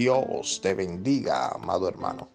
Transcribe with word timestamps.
Dios 0.00 0.60
te 0.62 0.72
bendiga, 0.72 1.48
amado 1.48 1.86
hermano. 1.86 2.26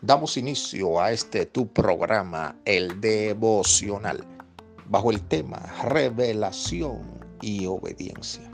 Damos 0.00 0.38
inicio 0.38 0.98
a 0.98 1.12
este 1.12 1.44
tu 1.44 1.70
programa, 1.70 2.56
el 2.64 3.02
devocional, 3.02 4.24
bajo 4.86 5.10
el 5.10 5.20
tema 5.28 5.58
revelación 5.84 7.02
y 7.42 7.66
obediencia. 7.66 8.50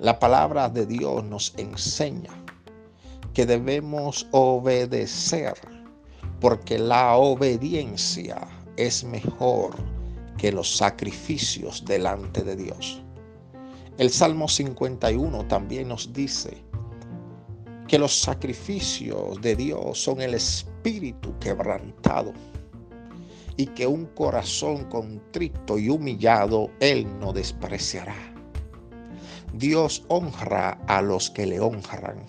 La 0.00 0.18
palabra 0.18 0.68
de 0.68 0.84
Dios 0.84 1.22
nos 1.26 1.54
enseña 1.56 2.32
que 3.34 3.46
debemos 3.46 4.26
obedecer 4.32 5.54
porque 6.40 6.76
la 6.76 7.14
obediencia 7.14 8.48
es 8.76 9.04
mejor 9.04 9.76
que 10.38 10.50
los 10.50 10.76
sacrificios 10.76 11.84
delante 11.84 12.42
de 12.42 12.56
Dios. 12.56 13.00
El 13.96 14.10
Salmo 14.10 14.48
51 14.48 15.46
también 15.46 15.86
nos 15.86 16.12
dice 16.12 16.64
que 17.88 17.98
los 17.98 18.18
sacrificios 18.18 19.40
de 19.40 19.56
Dios 19.56 20.02
son 20.02 20.20
el 20.20 20.34
espíritu 20.34 21.38
quebrantado 21.38 22.32
y 23.56 23.66
que 23.66 23.86
un 23.86 24.06
corazón 24.06 24.84
contrito 24.84 25.78
y 25.78 25.88
humillado 25.88 26.70
Él 26.80 27.06
no 27.20 27.32
despreciará. 27.32 28.16
Dios 29.52 30.04
honra 30.08 30.78
a 30.88 31.00
los 31.00 31.30
que 31.30 31.46
le 31.46 31.60
honran. 31.60 32.26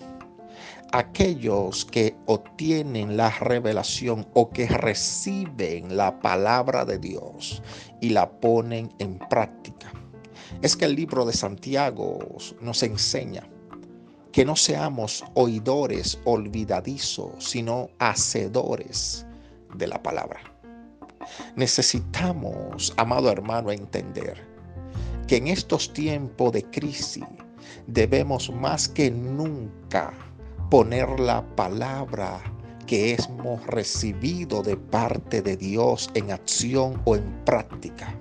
Aquellos 0.92 1.84
que 1.84 2.14
obtienen 2.26 3.16
la 3.16 3.30
revelación 3.30 4.28
o 4.34 4.50
que 4.50 4.68
reciben 4.68 5.96
la 5.96 6.20
palabra 6.20 6.84
de 6.84 6.98
Dios 6.98 7.62
y 8.00 8.10
la 8.10 8.30
ponen 8.30 8.92
en 8.98 9.18
práctica 9.18 9.92
es 10.62 10.76
que 10.76 10.84
el 10.84 10.94
libro 10.94 11.26
de 11.26 11.32
Santiago 11.32 12.18
nos 12.60 12.82
enseña 12.84 13.48
que 14.36 14.44
no 14.44 14.54
seamos 14.54 15.24
oidores 15.32 16.18
olvidadizos, 16.26 17.32
sino 17.38 17.88
hacedores 17.98 19.24
de 19.74 19.86
la 19.86 20.02
palabra. 20.02 20.40
Necesitamos, 21.54 22.92
amado 22.98 23.30
hermano, 23.30 23.72
entender 23.72 24.46
que 25.26 25.36
en 25.36 25.46
estos 25.46 25.90
tiempos 25.90 26.52
de 26.52 26.62
crisis 26.64 27.24
debemos 27.86 28.52
más 28.52 28.90
que 28.90 29.10
nunca 29.10 30.12
poner 30.70 31.18
la 31.18 31.40
palabra 31.56 32.38
que 32.86 33.14
hemos 33.14 33.66
recibido 33.66 34.62
de 34.62 34.76
parte 34.76 35.40
de 35.40 35.56
Dios 35.56 36.10
en 36.12 36.30
acción 36.30 37.00
o 37.06 37.16
en 37.16 37.42
práctica. 37.46 38.14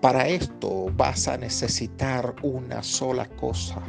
Para 0.00 0.26
esto 0.26 0.86
vas 0.96 1.28
a 1.28 1.36
necesitar 1.36 2.34
una 2.42 2.82
sola 2.82 3.28
cosa 3.36 3.82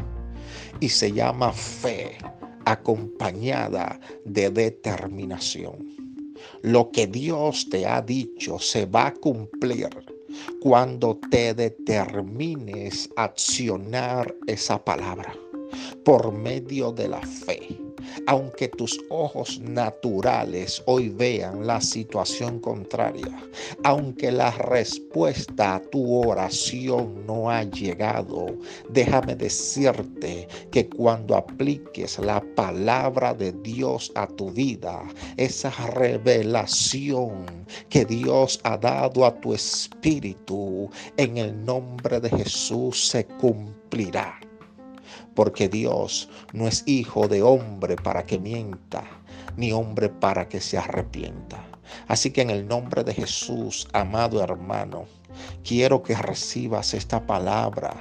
y 0.79 0.89
se 0.89 1.11
llama 1.11 1.51
fe 1.51 2.17
acompañada 2.65 3.99
de 4.25 4.49
determinación. 4.49 5.99
Lo 6.61 6.91
que 6.91 7.07
Dios 7.07 7.67
te 7.69 7.85
ha 7.85 8.01
dicho 8.01 8.59
se 8.59 8.85
va 8.85 9.07
a 9.07 9.13
cumplir 9.13 9.89
cuando 10.61 11.19
te 11.29 11.53
determines 11.53 13.09
accionar 13.15 14.33
esa 14.47 14.83
palabra 14.83 15.33
por 16.03 16.31
medio 16.31 16.91
de 16.91 17.07
la 17.07 17.21
fe 17.21 17.68
aunque 18.29 18.67
tus 18.67 19.03
ojos 19.09 19.59
naturales 19.59 20.83
hoy 20.85 21.09
vean 21.09 21.65
la 21.65 21.81
situación 21.81 22.59
contraria, 22.59 23.43
aunque 23.83 24.31
la 24.31 24.51
respuesta 24.51 25.73
a 25.73 25.81
tu 25.81 26.27
oración 26.27 27.25
no 27.25 27.49
ha 27.49 27.63
llegado, 27.63 28.45
déjame 28.87 29.35
decirte 29.35 30.47
que 30.69 30.87
cuando 30.87 31.35
apliques 31.35 32.19
la 32.19 32.39
palabra 32.55 33.33
de 33.33 33.51
Dios 33.51 34.11
a 34.13 34.27
tu 34.27 34.51
vida, 34.51 35.01
esa 35.35 35.71
revelación 35.95 37.45
que 37.89 38.05
Dios 38.05 38.59
ha 38.63 38.77
dado 38.77 39.25
a 39.25 39.33
tu 39.41 39.55
espíritu, 39.55 40.87
en 41.17 41.37
el 41.39 41.65
nombre 41.65 42.19
de 42.19 42.29
Jesús 42.29 43.07
se 43.09 43.25
cumplirá 43.25 44.39
porque 45.35 45.69
Dios 45.69 46.29
no 46.53 46.67
es 46.67 46.83
hijo 46.85 47.27
de 47.27 47.41
hombre 47.41 47.95
para 47.95 48.25
que 48.25 48.39
mienta, 48.39 49.03
ni 49.57 49.71
hombre 49.71 50.09
para 50.09 50.47
que 50.47 50.61
se 50.61 50.77
arrepienta. 50.77 51.63
Así 52.07 52.31
que 52.31 52.41
en 52.41 52.49
el 52.49 52.67
nombre 52.67 53.03
de 53.03 53.13
Jesús, 53.13 53.87
amado 53.93 54.43
hermano, 54.43 55.05
quiero 55.63 56.03
que 56.03 56.15
recibas 56.15 56.93
esta 56.93 57.25
palabra 57.25 57.95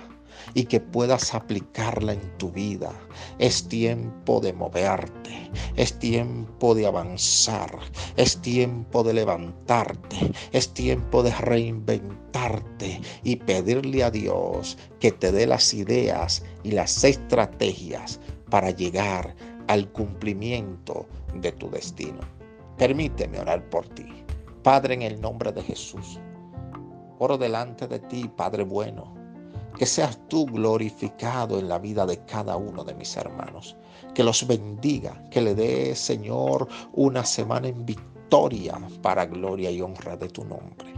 y 0.55 0.65
que 0.65 0.81
puedas 0.81 1.35
aplicarla 1.35 2.13
en 2.13 2.39
tu 2.39 2.51
vida. 2.51 2.93
Es 3.39 3.69
tiempo 3.69 4.41
de 4.41 4.53
moverte, 4.53 5.51
es 5.77 5.99
tiempo 5.99 6.75
de 6.75 6.87
avanzar, 6.87 7.71
es 8.17 8.41
tiempo 8.41 9.03
de 9.03 9.15
levantarte, 9.15 10.33
es 10.53 10.73
tiempo 10.73 11.23
de 11.23 11.33
reinventarte 11.33 13.01
y 13.23 13.37
pedirle 13.37 14.05
a 14.05 14.11
Dios 14.11 14.79
que 15.01 15.13
te 15.13 15.33
dé 15.33 15.47
las 15.47 15.75
ideas 15.75 16.45
y 16.63 16.73
las 16.73 17.05
estrategias 17.05 18.21
para 18.51 18.71
llegar 18.71 19.35
al 19.69 19.91
cumplimiento 19.93 21.07
de 21.35 21.53
tu 21.53 21.71
destino. 21.71 22.21
Permíteme 22.79 23.41
orar 23.41 23.69
por 23.69 23.87
ti. 23.89 24.07
Padre, 24.63 24.95
en 24.95 25.03
el 25.03 25.21
nombre 25.21 25.53
de 25.53 25.63
Jesús, 25.63 26.19
oro 27.19 27.37
delante 27.37 27.87
de 27.87 27.99
ti, 27.99 28.31
Padre 28.35 28.65
bueno 28.65 29.18
que 29.79 29.87
seas 29.87 30.19
tú 30.29 30.45
glorificado 30.47 31.59
en 31.59 31.69
la 31.69 31.79
vida 31.79 32.05
de 32.05 32.19
cada 32.25 32.57
uno 32.57 32.83
de 32.83 32.95
mis 32.95 33.17
hermanos. 33.17 33.77
Que 34.13 34.25
los 34.25 34.47
bendiga, 34.47 35.23
que 35.31 35.41
le 35.41 35.55
dé, 35.55 35.95
Señor, 35.95 36.67
una 36.93 37.25
semana 37.25 37.69
en 37.69 37.87
victoria 37.87 38.77
para 39.01 39.25
gloria 39.27 39.71
y 39.71 39.81
honra 39.81 40.17
de 40.17 40.29
tu 40.29 40.45
nombre. 40.45 40.93